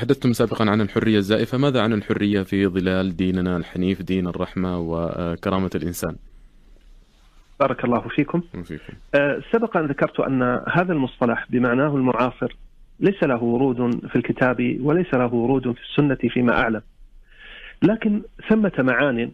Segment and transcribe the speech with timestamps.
[0.00, 1.58] تحدثتم سابقا عن الحرية الزائفة.
[1.58, 6.16] ماذا عن الحرية في ظلال ديننا الحنيف دين الرحمة وكرامة الإنسان؟
[7.60, 8.42] بارك الله فيكم.
[8.54, 8.92] وفيكم.
[9.14, 10.42] أه، سبق أن ذكرت أن
[10.72, 12.56] هذا المصطلح بمعناه المعاصر
[13.00, 16.82] ليس له ورود في الكتاب وليس له ورود في السنة فيما أعلم.
[17.82, 19.30] لكن ثمة معان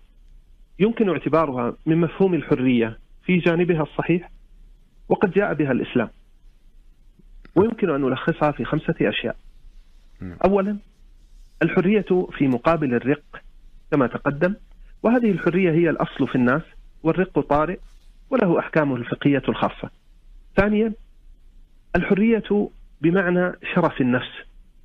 [0.79, 4.31] يمكن اعتبارها من مفهوم الحرية في جانبها الصحيح
[5.09, 6.09] وقد جاء بها الإسلام.
[7.55, 9.37] ويمكن أن نلخصها في خمسة أشياء.
[10.21, 10.37] نعم.
[10.45, 10.79] أولا
[11.63, 13.43] الحرية في مقابل الرق
[13.91, 14.55] كما تقدم
[15.03, 16.63] وهذه الحرية هي الأصل في الناس
[17.03, 17.79] والرق طارئ
[18.31, 19.91] وله أحكامه الفقهية الخاصة
[20.57, 20.93] ثانيا
[21.97, 24.33] الحرية بمعنى شرف النفس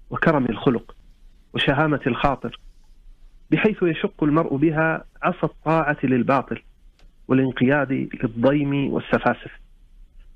[0.09, 0.95] وكرم الخلق
[1.53, 2.59] وشهامة الخاطر
[3.51, 6.61] بحيث يشق المرء بها عصا الطاعة للباطل
[7.27, 7.91] والانقياد
[8.23, 9.51] للضيم والسفاسف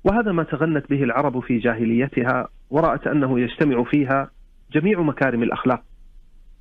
[0.04, 4.30] وهذا ما تغنت به العرب في جاهليتها ورأت أنه يجتمع فيها
[4.72, 5.82] جميع مكارم الأخلاق.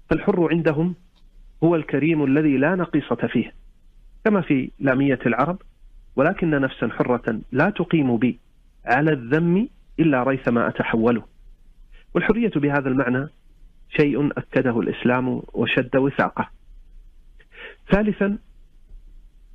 [0.10, 0.96] فالحر عندهم
[1.64, 3.54] هو الكريم الذي لا نقيصة فيه
[4.26, 5.62] كما في لامية العرب
[6.16, 8.40] ولكن نفسا حرة لا تقيم بي
[8.86, 11.24] على الذم إلا ريثما أتحوله.
[12.14, 13.28] والحرية بهذا المعنى
[13.90, 16.50] شيء أكده الإسلام وشد وثاقه.
[17.92, 18.38] ثالثا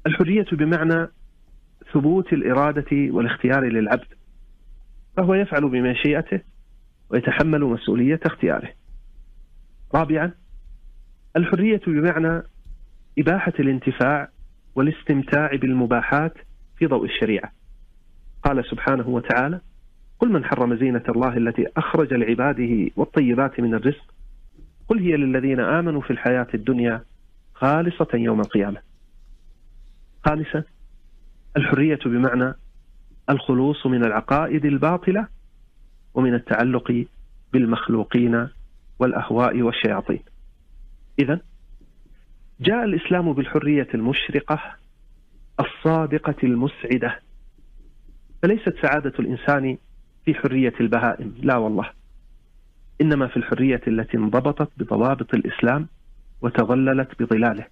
[0.07, 1.09] الحرية بمعنى
[1.93, 4.07] ثبوت الإرادة والاختيار للعبد
[5.17, 6.41] فهو يفعل بمشيئته
[7.11, 8.69] ويتحمل مسؤولية اختياره.
[9.95, 10.33] رابعا
[11.37, 12.43] الحرية بمعنى
[13.19, 14.29] إباحة الانتفاع
[14.75, 16.35] والاستمتاع بالمباحات
[16.77, 17.53] في ضوء الشريعة.
[18.43, 19.61] قال سبحانه وتعالى
[20.19, 24.15] قل من حرم زينة الله التي أخرج لعباده والطيبات من الرزق
[24.89, 27.05] قل هي للذين آمنوا في الحياة الدنيا
[27.55, 28.81] خالصة يوم القيامة.
[30.27, 30.63] خامسا
[31.57, 32.55] الحرية بمعنى
[33.31, 35.27] الخلوص من العقائد الباطلة
[36.15, 37.07] ومن التعلق
[37.53, 38.49] بالمخلوقين
[38.99, 40.21] والأهواء والشياطين.
[41.19, 41.41] إذا
[42.61, 44.61] جاء الإسلام بالحرية المشرقة
[45.61, 47.21] الصادقة المسعدة.
[48.43, 49.79] فليست سعادة الإنسان
[50.25, 51.91] في حرية البهائم لا والله.
[53.01, 55.89] إنما في الحرية التي انضبطت بضوابط الإسلام
[56.43, 57.67] وتظللت بظلاله.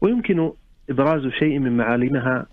[0.00, 0.52] ويمكن
[0.90, 2.46] إبراز شيء من معالمها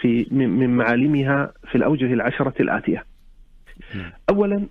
[0.00, 3.04] في من معالمها في الأوجه العشرة الآتية.
[3.94, 4.12] نعم.
[4.30, 4.66] أولا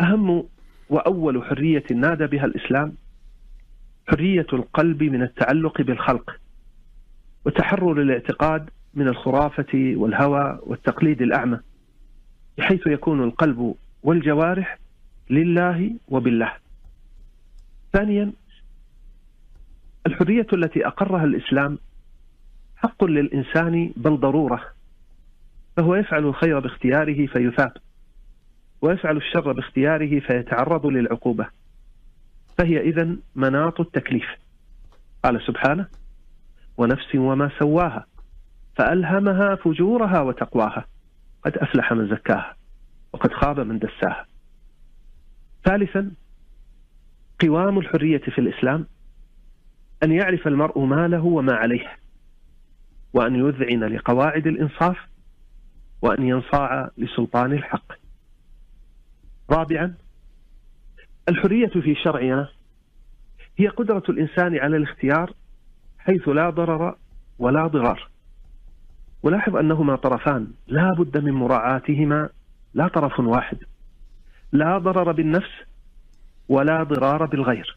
[0.00, 0.44] أهم
[0.90, 2.92] وأول حرية نادى بها الإسلام
[4.08, 6.40] حرية القلب من التعلق بالخلق
[7.44, 11.58] وتحرر الاعتقاد من الخرافة والهوى والتقليد الأعمى
[12.58, 14.78] بحيث يكون القلب والجوارح
[15.30, 16.52] لله وبالله.
[17.92, 18.32] ثانيا
[20.06, 21.78] الحرية التي أقرها الإسلام
[22.76, 24.64] حق للإنسان بل ضرورة
[25.76, 27.72] فهو يفعل الخير باختياره فيثاب
[28.86, 31.46] ويفعل الشر باختياره فيتعرض للعقوبة.
[32.58, 34.26] فهي إذا مناط التكليف.
[35.24, 35.86] قال سبحانه
[36.76, 38.06] ونفس وما سواها
[38.76, 40.86] فألهمها فجورها وتقواها
[41.44, 42.56] قد أفلح من زكاها
[43.12, 44.26] وقد خاب من دساها.
[45.64, 46.10] ثالثا
[47.40, 48.86] قوام الحرية في الإسلام
[50.02, 51.96] أن يعرف المرء ما له وما عليه
[53.12, 54.96] وأن يذعن لقواعد الإنصاف
[56.02, 58.05] وأن ينصاع لسلطان الحق.
[59.50, 59.94] رابعا
[61.28, 62.48] الحرية في شرعنا
[63.58, 65.32] هي قدرة الإنسان على الاختيار
[65.98, 66.96] حيث لا ضرر
[67.38, 68.08] ولا ضرار.
[69.22, 72.28] ولاحظ أنهما طرفان لا بد من مراعاتهما
[72.74, 73.58] لا طرف واحد.
[74.52, 75.52] لا ضرر بالنفس
[76.48, 77.76] ولا ضرار بالغير.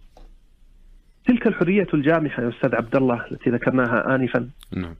[1.25, 4.49] تلك الحرية الجامحة يا أستاذ عبد الله التي ذكرناها آنفا.
[4.75, 4.95] نعم.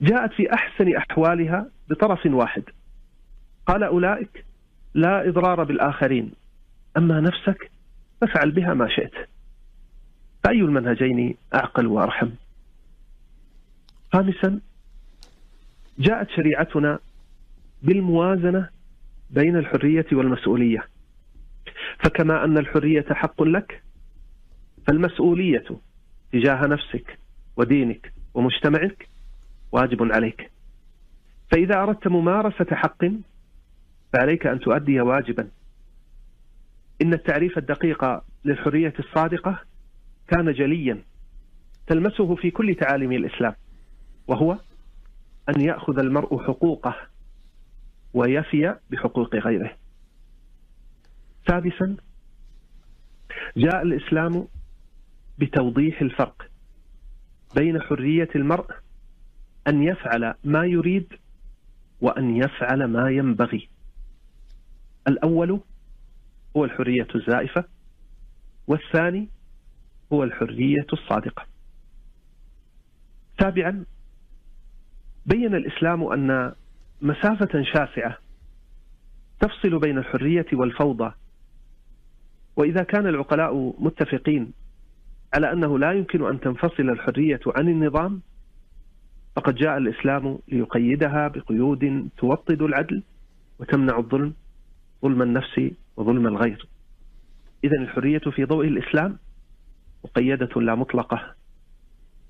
[0.00, 2.62] جاءت في أحسن أحوالها بطرف واحد.
[3.66, 4.44] قال أولئك
[4.94, 6.32] لا إضرار بالآخرين.
[6.96, 7.70] أما نفسك
[8.20, 9.14] فافعل بها ما شئت.
[10.44, 12.28] فأي المنهجين أعقل وأرحم؟
[14.12, 14.60] خامسا
[15.98, 16.98] جاءت شريعتنا
[17.82, 18.68] بالموازنة
[19.30, 20.86] بين الحرية والمسؤولية.
[22.04, 23.82] فكما أن الحرية حق لك
[24.86, 25.64] فالمسؤولية
[26.32, 27.18] تجاه نفسك
[27.56, 29.08] ودينك ومجتمعك
[29.72, 30.50] واجب عليك.
[31.50, 33.04] فإذا أردت ممارسة حق
[34.12, 35.48] فعليك أن تؤدي واجبا.
[37.02, 38.04] إن التعريف الدقيق
[38.44, 39.58] للحرية الصادقة
[40.28, 41.02] كان جليا
[41.86, 43.54] تلمسه في كل تعاليم الإسلام
[44.26, 44.58] وهو
[45.48, 46.96] أن يأخذ المرء حقوقه
[48.14, 49.76] ويفي بحقوق غيره.
[51.48, 51.96] سادسا
[53.56, 54.48] جاء الإسلام
[55.38, 56.48] بتوضيح الفرق
[57.56, 58.66] بين حرية المرء
[59.68, 61.12] أن يفعل ما يريد
[62.00, 63.68] وأن يفعل ما ينبغي.
[65.08, 65.60] الأول
[66.56, 67.64] هو الحرية الزائفة
[68.66, 69.28] والثاني
[70.12, 71.46] هو الحرية الصادقة.
[73.40, 73.84] سابعا
[75.26, 76.52] بين الإسلام أن
[77.02, 78.18] مسافة شاسعة
[79.40, 81.12] تفصل بين الحرية والفوضى.
[82.56, 84.52] وإذا كان العقلاء متفقين
[85.34, 88.22] على أنه لا يمكن أن تنفصل الحرية عن النظام
[89.36, 93.02] فقد جاء الإسلام ليقيدها بقيود توطد العدل
[93.58, 94.34] وتمنع الظلم.
[95.02, 95.60] ظلم النفس
[95.96, 96.68] وظلم الغير.
[97.64, 99.18] إذا الحرية في ضوء الإسلام
[100.04, 101.34] مقيدة لا مطلقة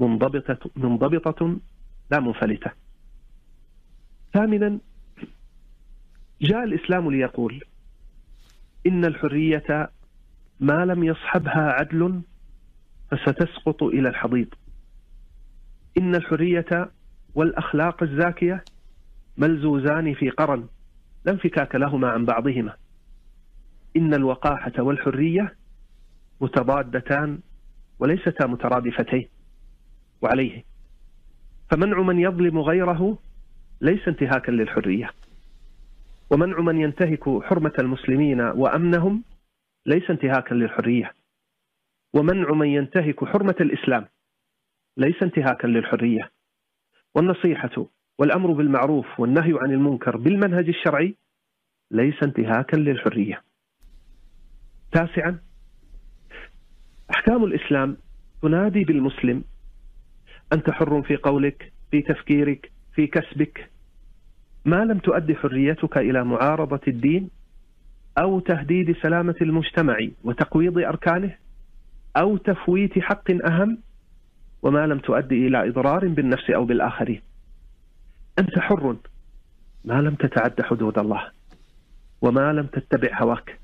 [0.01, 1.57] منضبطة منضبطة
[2.11, 2.71] لا منفلتة.
[4.35, 4.79] ثامنا
[6.41, 7.61] جاء الإسلام ليقول
[8.87, 9.91] إن الحرية
[10.61, 12.23] ما لم يصحبها عدل
[13.11, 14.49] فستسقط إلى الحضيض.
[15.99, 16.91] إن الحرية
[17.35, 18.65] والأخلاق الزاكية
[19.37, 20.67] ملزوزان في قرن.
[21.25, 22.77] لا انفكاك لهما عن بعضهما.
[23.97, 25.55] إن الوقاحة والحرية
[26.41, 27.39] متضادتان
[27.99, 29.29] وليستا مترادفتين
[30.23, 30.65] وعليه.
[31.71, 33.19] فمنع من يظلم غيره
[33.81, 35.11] ليس انتهاكا للحرية.
[36.31, 39.25] ومنع من ينتهك حرمة المسلمين وأمنهم
[39.87, 41.13] ليس انتهاكا للحرية.
[42.15, 44.07] ومنع من ينتهك حرمة الإسلام
[44.97, 46.31] ليس انتهاكا للحرية.
[47.15, 47.87] والنصيحة
[48.23, 51.17] والأمر بالمعروف والنهي عن المنكر بالمنهج الشرعي
[51.91, 53.43] ليس انتهاكا للحرية.
[54.93, 55.39] تاسعا
[57.11, 57.97] أحكام الإسلام
[58.43, 59.45] تنادي بالمسلم
[60.53, 63.71] أنت حر في قولك في تفكيرك في كسبك.
[64.65, 67.31] ما لم تؤدي حريتك إلى معارضة الدين
[68.19, 71.37] أو تهديد سلامة المجتمع وتقويض أركانه
[72.17, 73.79] أو تفويت حق أهم
[74.63, 77.32] وما لم تؤدي إلى إضرار بالنفس أو بالآخرين.
[78.39, 78.97] أنت حر.
[79.85, 81.31] ما لم تتعد حدود الله
[82.23, 83.59] وما لم تتبع هواك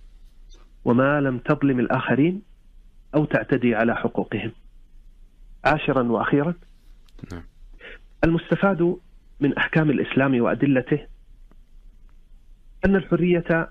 [0.84, 2.42] وما لم تظلم الآخرين
[3.14, 4.52] أو تعتدي على حقوقهم.
[5.64, 6.54] عاشرا وأخيرا.
[7.32, 7.42] نعم.
[8.24, 8.96] المستفاد
[9.40, 11.06] من أحكام الإسلام وأدلته
[12.84, 13.68] أن الحرية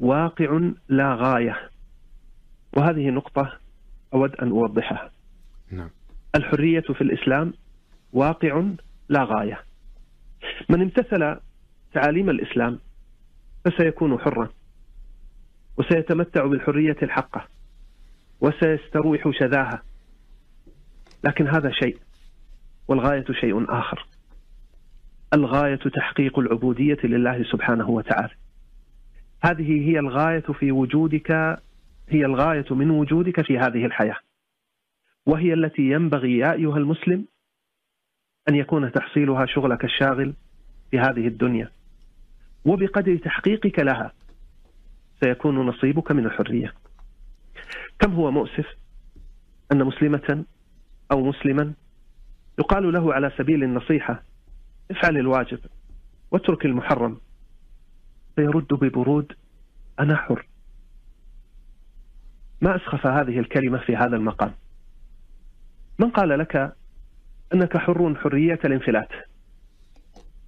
[0.00, 1.70] واقع لا غاية.
[2.76, 3.58] وهذه نقطة
[4.14, 5.10] أود أن أوضحها.
[5.70, 5.90] نعم.
[6.34, 7.52] الحرية في الإسلام
[8.12, 8.64] واقع
[9.08, 9.67] لا غاية.
[10.68, 11.36] من امتثل
[11.94, 12.78] تعاليم الإسلام
[13.64, 14.48] فسيكون حرا
[15.78, 17.48] وسيتمتع بالحرية الحقة
[18.40, 19.82] وسيستروح شذاها.
[21.24, 21.98] لكن هذا شيء
[22.88, 24.06] والغاية شيء آخر.
[25.34, 28.34] الغاية تحقيق العبودية لله سبحانه وتعالى.
[29.44, 31.30] هذه هي الغاية في وجودك
[32.08, 34.16] هي الغاية من وجودك في هذه الحياة.
[35.26, 37.24] وهي التي ينبغي يا أيها المسلم
[38.48, 40.34] أن يكون تحصيلها شغلك الشاغل
[40.90, 41.70] في هذه الدنيا.
[42.64, 44.12] وبقدر تحقيقك لها
[45.24, 46.74] سيكون نصيبك من الحرية.
[47.98, 48.66] كم هو مؤسف
[49.72, 50.44] أن مسلمة
[51.12, 51.72] أو مسلما
[52.58, 54.22] يقال له على سبيل النصيحة
[54.90, 55.58] افعل الواجب
[56.30, 57.20] واترك المحرم
[58.36, 59.32] فيرد ببرود
[60.00, 60.46] أنا حر.
[62.60, 64.52] ما أسخف هذه الكلمة في هذا المقام؟
[65.98, 66.76] من قال لك
[67.54, 69.08] أنك حر حرية الانفلات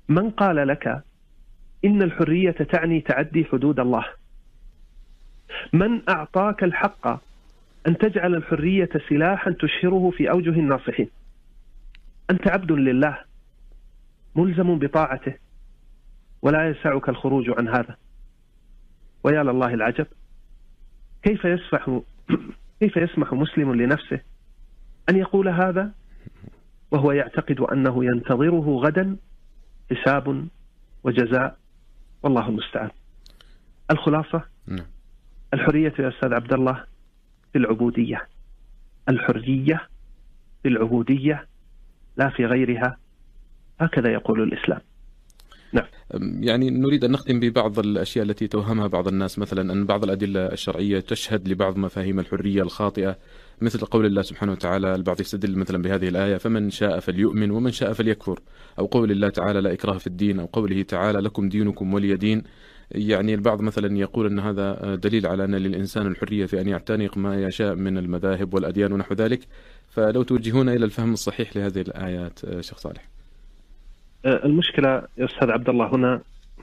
[0.08, 1.02] من قال لك
[1.84, 4.04] إن الحرية تعني تعدي حدود الله؟
[5.72, 7.06] من أعطاك الحق
[7.88, 11.10] أن تجعل الحرية سلاحا تشهره في أوجه الناصحين؟
[12.30, 13.18] أنت عبد لله
[14.36, 15.34] ملزم بطاعته
[16.42, 17.96] ولا يسعك الخروج عن هذا.
[19.24, 20.06] ويا لله العجب
[21.22, 22.00] كيف يسمح
[22.80, 24.20] كيف يسمح مسلم لنفسه
[25.08, 25.92] أن يقول هذا؟
[26.90, 29.16] وهو يعتقد أنه ينتظره غدا
[29.90, 30.48] حساب
[31.04, 31.56] وجزاء.
[32.22, 32.90] والله المستعان.
[33.90, 34.86] الخلاصة؟ نعم.
[35.54, 36.84] الحرية يا أستاذ عبد الله
[37.52, 38.28] في العبودية.
[39.08, 39.88] الحرية
[40.62, 41.46] في العبودية
[42.16, 42.96] لا في غيرها.
[43.80, 44.80] هكذا يقول الإسلام.
[45.72, 45.84] نعم.
[46.44, 51.00] يعني نريد أن نختم ببعض الأشياء التي توهمها بعض الناس مثلا أن بعض الأدلة الشرعية
[51.00, 53.16] تشهد لبعض مفاهيم الحرية الخاطئة
[53.60, 57.92] مثل قول الله سبحانه وتعالى البعض يستدل مثلا بهذه الآية فمن شاء فليؤمن ومن شاء
[57.92, 58.40] فليكفر.
[58.78, 60.40] أو قول الله تعالى لا إكراه في الدين.
[60.40, 62.42] أو قوله تعالى لكم دينكم ولي دين.
[62.90, 67.42] يعني البعض مثلا يقول أن هذا دليل على أن للإنسان الحرية في أن يعتنق ما
[67.42, 69.40] يشاء من المذاهب والأديان ونحو ذلك.
[69.88, 73.19] فلو توجهون إلى الفهم الصحيح لهذه الآيات شيخ صالح.
[74.24, 76.20] أه، المشكلة يا أستاذ عبد الله هنا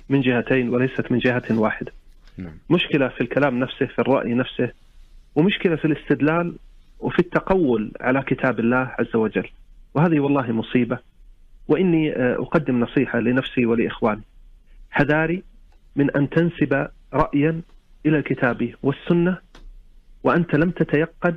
[0.09, 1.91] من جهتين وليست من جهة واحدة.
[2.37, 2.51] نعم.
[2.69, 4.71] مشكلة في الكلام نفسه في الرأي نفسه
[5.35, 6.55] ومشكلة في الاستدلال
[6.99, 9.49] وفي التقول على كتاب الله عز وجل.
[9.93, 10.99] وهذه والله مصيبة
[11.67, 14.21] وإني أه، أقدم نصيحة لنفسي ولإخواني.
[14.91, 15.43] حذاري
[15.95, 17.61] من أن تنسب رأيا
[18.05, 19.37] إلى الكتاب والسنة
[20.23, 21.35] وأنت لم تتيقن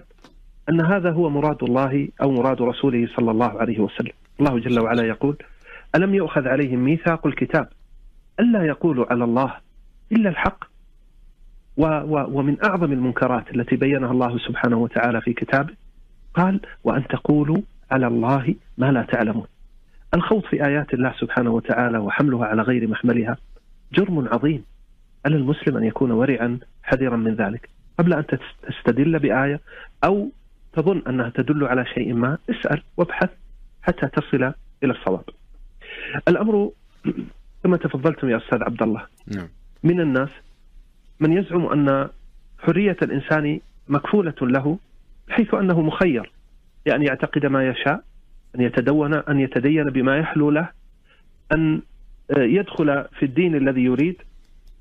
[0.69, 4.13] أن هذا هو مراد الله أو مراد رسوله صلى الله عليه وسلم.
[4.41, 5.37] الله جل وعلا يقول
[5.95, 7.69] ألم يؤخذ عليهم ميثاق الكتاب
[8.41, 9.55] ألا يقولوا على الله
[10.13, 10.65] إلا الحق؟
[11.77, 15.75] و و ومن أعظم المنكرات التي بينها الله سبحانه وتعالى في كتابه
[16.35, 19.47] قال وأن تقولوا على الله ما لا تعلمون.
[20.15, 23.37] الخوض في آيات الله سبحانه وتعالى وحملها على غير محملها
[23.93, 24.65] جرم عظيم.
[25.27, 27.69] على المسلم أن يكون ورعا حذرا من ذلك.
[27.99, 28.25] قبل أن
[28.69, 29.61] تستدل بآية
[30.05, 30.31] أو
[30.73, 33.31] تظن أنها تدل على شيء ما اسأل وابحث
[33.83, 35.25] حتى تصل إلى الصواب.
[36.29, 36.71] الأمر
[37.65, 39.49] كما تفضلتم يا أستاذ عبد الله نعم.
[39.83, 40.31] من الناس
[41.21, 42.09] من يزعم أن
[42.59, 44.79] حرية الإنسان مكفولة له
[45.29, 46.33] بحيث أنه مخير
[46.87, 48.05] يعني يعتقد ما يشاء
[48.57, 50.69] أن يتدون أن يتدين بما يحلو له
[51.53, 51.83] أن
[52.37, 54.17] يدخل في الدين الذي يريد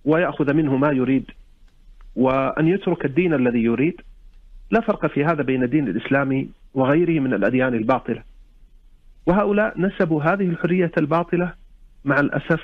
[0.05, 1.31] ويأخذ منه ما يريد
[2.15, 4.01] وأن يترك الدين الذي يريد.
[4.71, 8.23] لا فرق في هذا بين الدين الإسلامي وغيره من الأديان الباطلة.
[9.29, 11.53] وهؤلاء نسبوا هذه الحرية الباطلة
[12.05, 12.61] مع الأسف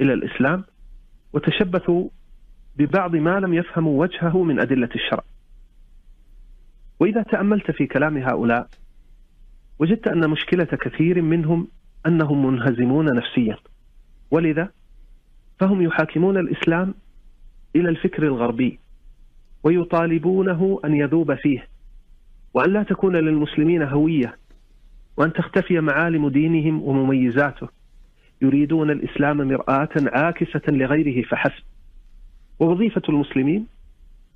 [0.00, 0.64] إلى الإسلام
[1.32, 2.08] وتشبثوا
[2.76, 5.24] ببعض ما لم يفهموا وجهه من أدلة الشرع.
[7.00, 8.68] وإذا تأملت في كلام هؤلاء
[9.78, 11.68] وجدت أن مشكلة كثير منهم
[12.06, 13.56] أنهم منهزمون نفسيا.
[14.30, 14.68] ولذا؟
[15.60, 16.94] فهم يحاكمون الإسلام
[17.76, 18.78] إلى الفكر الغربي
[19.62, 21.68] ويطالبونه أن يذوب فيه.
[22.54, 24.43] وأن لا تكون للمسلمين هوية
[25.16, 27.68] وأن تختفي معالم دينهم ومميزاته.
[28.42, 31.62] يريدون الإسلام مرآة عاكسة لغيره فحسب.
[32.60, 33.66] ووظيفة المسلمين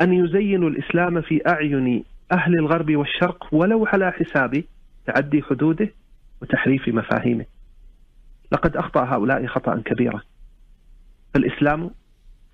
[0.00, 4.64] أن يزينوا الإسلام في أعين أهل الغرب والشرق ولو على حساب
[5.06, 5.88] تعدي حدوده
[6.42, 7.44] وتحريف مفاهيمه.
[8.52, 10.20] لقد أخطأ هؤلاء خطأ كبيرا
[11.34, 11.90] فالإسلام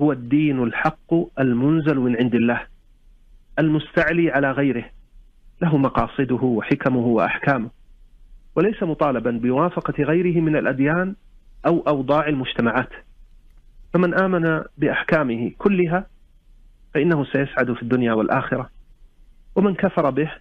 [0.00, 2.60] هو الدين الحق المنزل من عند الله
[3.58, 4.84] المستعلي على غيره.
[5.62, 7.70] له مقاصده وحكمه وأحكامه.
[8.56, 11.14] وليس مطالبا بموافقة غيره من الأديان
[11.66, 12.90] أو أوضاع المجتمعات.
[13.92, 16.06] فمن آمن بأحكامه كلها
[16.94, 18.70] فإنه سيسعد في الدنيا والآخرة.
[19.54, 20.32] ومن كفر به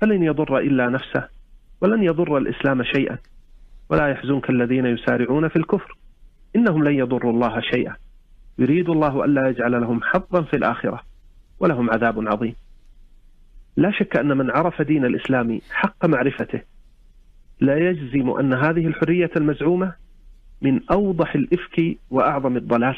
[0.00, 1.28] فلن يضر إلا نفسه
[1.80, 3.18] ولن يضر الإسلام شيئا.
[3.90, 5.96] ولا يحزنك الذين يسارعون في الكفر.
[6.56, 7.96] إنهم لن يضروا الله شيئا.
[8.58, 11.02] يريد الله ألا يجعل لهم حظا في الآخرة
[11.60, 12.54] ولهم عذاب عظيم.
[13.76, 16.60] لا شك أن من عرف دين الإسلام حق معرفته
[17.62, 19.94] لا يجزم أن هذه الحرية المزعومة
[20.62, 22.96] من أوضح الإفك وأعظم الضلال.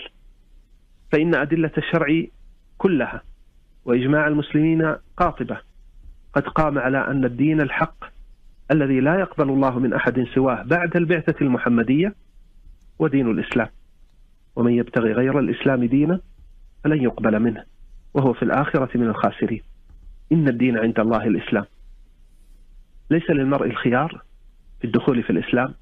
[1.13, 2.25] فإن أدلة الشرع
[2.79, 3.23] كلها
[3.85, 5.61] وإجماع المسلمين قاطبة.
[6.33, 8.05] قد قام على أن الدين الحق
[8.71, 12.15] الذي لا يقبل الله من أحد سواه بعد البعثة المحمدية
[12.99, 13.69] ودين الإسلام.
[14.57, 16.21] ومن يبتغي غير الإسلام دينا
[16.85, 17.65] فلن يقبل منه
[18.15, 19.63] وهو في الآخرة من الخاسرين.
[20.33, 21.65] إن الدين عند الله الإسلام.
[23.11, 24.24] ليس للمرء الخيار
[24.85, 25.75] في الدخول في الإسلام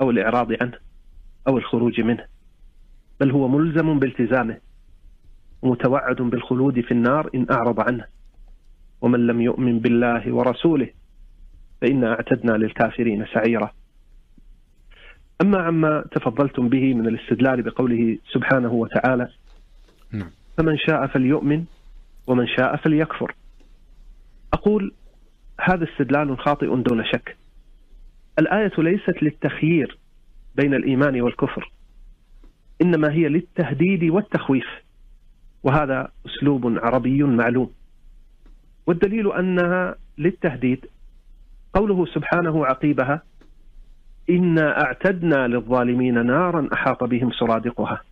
[0.00, 0.72] أو الإعراض عنه
[1.48, 2.24] أو الخروج منه
[3.20, 4.58] بل هو ملزم بالتزامه
[5.62, 8.04] ومتوعد بالخلود في النار إن أعرض عنه.
[9.00, 10.88] ومن لم يؤمن بالله ورسوله
[11.80, 13.70] فإنا أعتدنا للكافرين سعيرا.
[15.40, 19.28] أما عما تفضلتم به من الاستدلال بقوله سبحانه وتعالى
[20.12, 20.30] نعم.
[20.58, 21.64] فمن شاء فليؤمن
[22.26, 23.34] ومن شاء فليكفر.
[24.52, 24.92] أقول
[25.60, 27.41] هذا استدلال خاطئ دون شك.
[28.38, 29.98] الآية ليست للتخيير
[30.54, 31.72] بين الإيمان والكفر
[32.82, 34.66] إنما هي للتهديد والتخويف
[35.62, 37.70] وهذا أسلوب عربي معلوم.
[38.86, 40.86] والدليل أنها للتهديد
[41.74, 43.22] قوله سبحانه عقيبها
[44.30, 48.02] إنا أعتدنا للظالمين نارا أحاط بهم سرادقها.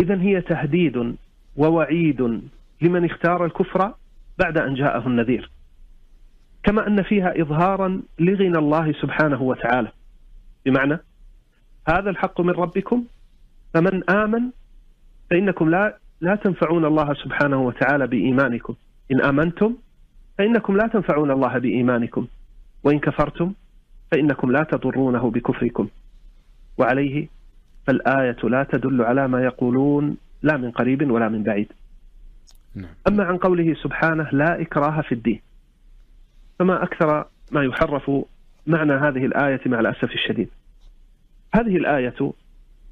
[0.00, 1.16] إذا هي تهديد
[1.56, 2.40] ووعيد
[2.82, 3.94] لمن اختار الكفر
[4.38, 5.50] بعد أن جاءه النذير.
[6.62, 9.92] كما أن فيها إظهارا لغنى الله سبحانه وتعالى.
[10.66, 10.98] بمعنى
[11.88, 13.04] هذا الحق من ربكم
[13.74, 14.50] فمن آمن
[15.30, 18.74] فإنكم لا لا تنفعون الله سبحانه وتعالى بإيمانكم.
[19.12, 19.74] إن آمنتم
[20.38, 22.26] فإنكم لا تنفعون الله بإيمانكم.
[22.84, 23.52] وإن كفرتم
[24.12, 25.88] فإنكم لا تضرونه بكفركم.
[26.78, 27.28] وعليه
[27.86, 31.72] فالآية لا تدل على ما يقولون لا من قريب ولا من بعيد.
[32.74, 32.90] نعم.
[33.08, 35.40] أما عن قوله سبحانه لا إكراه في الدين.
[36.60, 38.10] فما أكثر ما يحرف
[38.66, 40.48] معنى هذه الآية مع الأسف الشديد.
[41.54, 42.32] هذه الآية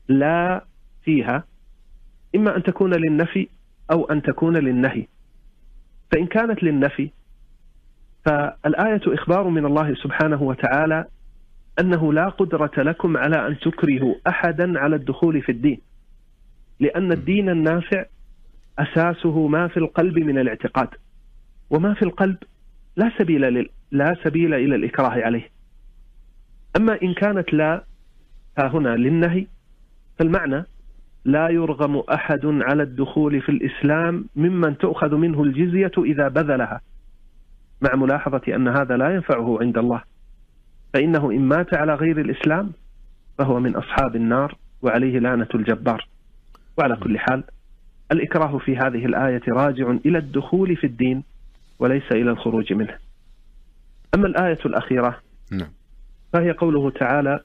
[0.08, 0.64] لا
[1.04, 1.44] فيها
[2.36, 3.48] إما أن تكون للنفي
[3.90, 5.06] أو أن تكون للنهي.
[6.12, 7.10] فإن كانت للنفي
[8.24, 11.04] فالآية إخبار من الله سبحانه وتعالى
[11.80, 15.80] أنه لا قدرة لكم على أن تكرهوا أحدا على الدخول في الدين
[16.80, 18.04] لأن الدين النافع
[18.78, 20.88] أساسه ما في القلب من الاعتقاد.
[21.70, 22.36] وما في القلب
[22.98, 23.70] لا سبيل.
[23.90, 25.48] لا سبيل إلى الإكراه عليه.
[26.76, 27.84] أما إن كانت لا
[28.58, 29.46] ها هنا للنهي
[30.18, 30.64] فالمعنى
[31.24, 36.80] لا يرغم أحد على الدخول في الإسلام ممن تؤخذ منه الجزية إذا بذلها.
[37.80, 40.02] مع ملاحظة أن هذا لا ينفعه عند الله.
[40.94, 42.72] فإنه إن مات على غير الإسلام
[43.38, 46.08] فهو من أصحاب النار وعليه لعنة الجبار.
[46.78, 47.44] وعلى كل حال
[48.12, 51.24] الإكراه في هذه الآية راجع إلى الدخول في الدين
[51.78, 52.98] وليس إلى الخروج منه.
[54.14, 55.20] أما الآية الأخيرة
[55.52, 55.70] نعم.
[56.32, 57.40] فهي قوله تعالى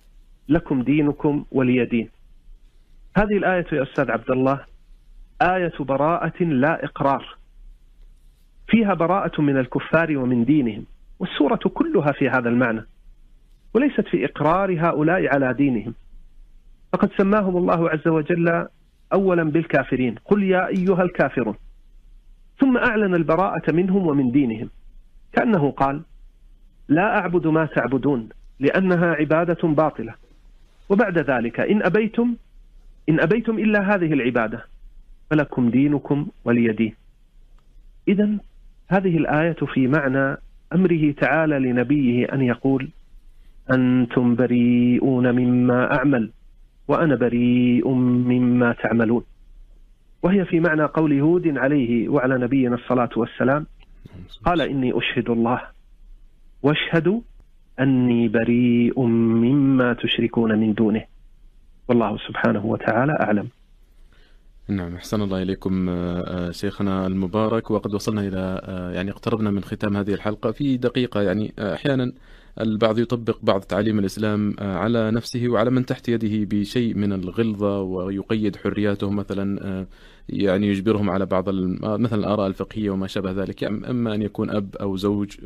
[0.50, 2.10] لكم دينكم ولي دين.
[3.18, 4.66] هذه الآية يا أستاذ عبد الله
[5.42, 7.38] آية براءة لا إقرار.
[8.68, 10.86] فيها براءة من الكفار ومن دينهم
[11.20, 12.86] والسورة كلها في هذا المعنى
[13.74, 15.94] وليست في إقرار هؤلاء على دينهم.
[16.94, 18.68] فقد سماهم الله عز وجل
[19.14, 20.16] اولا بالكافرين.
[20.26, 21.56] قل يا أيها الكافرون
[22.64, 24.70] ثم أعلن البراءة منهم ومن دينهم.
[25.34, 26.02] كأنه قال
[26.88, 28.30] لا أعبد ما تعبدون
[28.60, 30.14] لأنها عبادة باطلة.
[30.90, 32.36] وبعد ذلك إن أبيتم
[33.10, 34.66] إن أبيتم إلا هذه العبادة
[35.30, 36.96] فلكم دينكم ولي دين.
[38.08, 38.30] اذا
[38.88, 40.38] هذه الآية في معنى
[40.74, 42.90] أمره تعالى لنبيه أن يقول
[43.72, 46.32] أنتم بريئون مما أعمل
[46.88, 49.24] وأنا بريء مما تعملون.
[50.24, 53.66] وهي في معنى قول هود عليه وعلى نبينا الصلاة والسلام
[54.46, 55.62] قال إني أشهد الله
[56.64, 57.22] واشهدوا
[57.80, 61.04] أني بريء مما تشركون من دونه.
[61.88, 63.48] والله سبحانه وتعالى أعلم.
[64.68, 65.90] نعم أحسن الله إليكم
[66.52, 67.72] شيخنا المبارك.
[67.72, 68.62] وقد وصلنا إلى
[68.96, 72.14] يعني اقتربنا من ختام هذه الحلقة في دقيقة يعني أحيانا
[72.62, 77.82] البعض يطبق بعض تعاليم الإسلام آه، على نفسه وعلى من تحت يده بشيء من الغلظة
[77.82, 79.88] ويقيد حرياتهم مثلا آه،
[80.30, 84.50] يعني يجبرهم على بعض آه، مثلا الآراء الفقهية وما شابه ذلك يعني أما أن يكون
[84.50, 85.38] أب أو زوج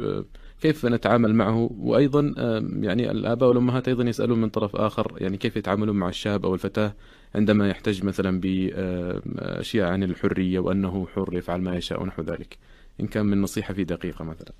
[0.61, 2.33] كيف نتعامل معه؟ وأيضا
[2.81, 6.93] يعني الآباء والأمهات أيضا يسألون من طرف آخر يعني كيف يتعاملون مع الشاب أو الفتاة
[7.35, 12.57] عندما يحتج مثلا بأشياء عن الحرية وأنه حر يفعل ما يشاء ونحو ذلك.
[13.01, 14.51] إن كان من نصيحة في دقيقة مثلا.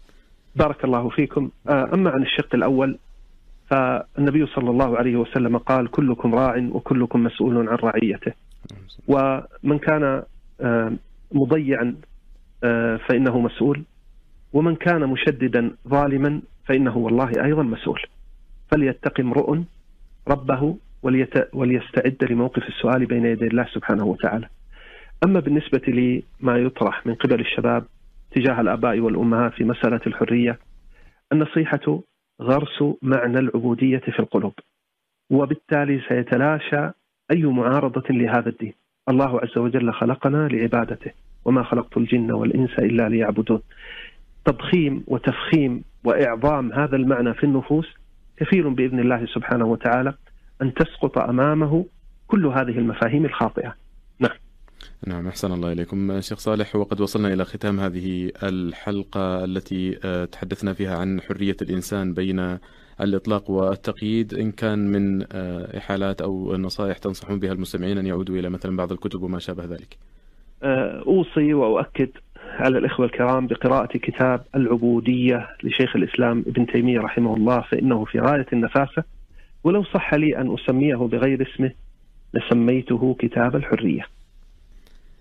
[0.58, 1.50] بارك الله فيكم.
[1.70, 2.98] آه، أما عن الشق الأول
[3.70, 8.34] فالنبي صلى الله عليه وسلم قال كلكم راع وكلكم مسؤول عن رعيته.
[9.08, 10.24] ومن كان
[10.62, 10.94] آه،
[11.32, 11.96] مضيعا
[12.64, 13.84] آه، فإنه مسؤول.
[14.54, 18.02] ومن كان مشددا ظالما فإنه والله أيضا مسؤول.
[18.72, 19.58] فليتق امرؤ
[20.28, 20.78] ربه
[21.54, 24.48] وليستعد لموقف السؤال بين يدي الله سبحانه وتعالى.
[25.26, 27.86] أما بالنسبة لما يطرح من قبل الشباب
[28.38, 30.60] تجاه الآباء والأمهات في مسألة الحرية
[31.32, 32.04] النصيحة
[32.42, 34.54] غرس معنى العبودية في القلوب
[35.30, 36.92] وبالتالي سيتلاشى
[37.32, 38.74] أي معارضة لهذا الدين.
[39.10, 41.12] الله عز وجل خلقنا لعبادته
[41.46, 43.62] وما خلقت الجن والإنس إلا ليعبدون.
[44.46, 47.88] تضخيم وتفخيم وإعظام هذا المعنى في النفوس
[48.38, 50.14] كفيل بإذن الله سبحانه وتعالى
[50.62, 51.86] أن تسقط أمامه
[52.28, 53.76] كل هذه المفاهيم الخاطئة.
[54.20, 54.38] نعم.
[55.06, 56.22] نعم أحسن الله إليكم.
[56.22, 62.14] شيخ صالح وقد وصلنا إلى ختام هذه الحلقة التي آه، تحدثنا فيها عن حرية الإنسان
[62.14, 62.58] بين
[63.02, 64.34] الإطلاق والتقييد.
[64.34, 68.92] إن كان من آه، إحالات أو نصائح تنصحون بها المستمعين أن يعودوا إلى مثلا بعض
[68.92, 69.98] الكتب وما شابه ذلك.
[70.64, 77.62] آه، أوصي وأؤكد على الإخوة الكرام بقراءة كتاب العبودية لشيخ الإسلام ابن تيمية رحمه الله
[77.62, 79.04] فإنه في غاية النفاسة
[79.64, 81.72] ولو صح لي أن أسميه بغير اسمه
[82.34, 84.17] لسميته كتاب الحرية.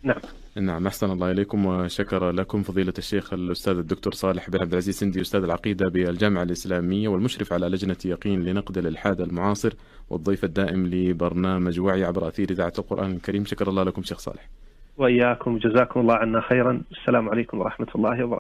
[0.03, 0.21] نعم.
[0.57, 5.21] نعم أحسن الله إليكم وشكر لكم فضيلة الشيخ الأستاذ الدكتور صالح بن عبد العزيز سندي
[5.21, 9.73] أستاذ العقيدة بالجامعة الإسلامية والمشرف على لجنة يقين لنقد الإلحاد المعاصر
[10.11, 13.45] والضيف الدائم لبرنامج وعي عبر أثير إذاعة القرآن الكريم.
[13.45, 14.49] شكر الله لكم شيخ صالح.
[14.97, 16.83] وإياكم جزاكم الله عنا خيرا.
[16.91, 18.31] السلام عليكم ورحمة الله وبركاته.